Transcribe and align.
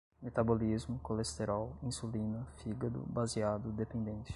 metabolismo, 0.21 0.99
colesterol, 1.03 1.75
insulina, 1.83 2.47
fígado, 2.57 3.03
baseado, 3.07 3.71
dependência 3.71 4.29